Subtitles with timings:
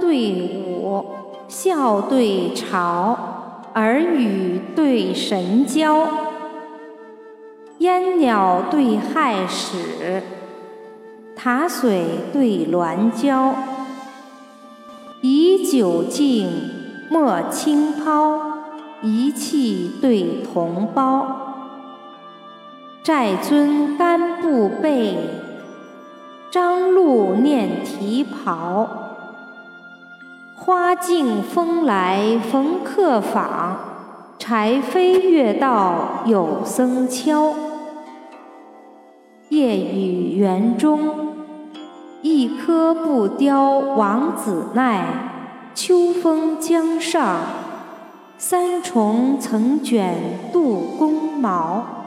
[0.00, 1.04] 对舞，
[1.48, 3.16] 笑对嘲，
[3.74, 6.08] 耳语对神交，
[7.78, 10.22] 烟鸟对亥始，
[11.36, 13.54] 塔水对鸾交。
[15.20, 16.48] 以酒敬，
[17.10, 18.38] 莫轻抛；
[19.02, 21.44] 一气对同胞。
[23.02, 25.16] 寨尊干布被，
[26.50, 29.07] 张禄念题袍。
[30.68, 33.78] 花径风来逢客访，
[34.38, 37.54] 柴扉月到有僧敲。
[39.48, 41.08] 夜雨园中，
[42.20, 45.06] 一棵不凋王子奈。
[45.74, 47.38] 秋风江上，
[48.36, 50.16] 三重曾卷
[50.52, 51.97] 杜公毛。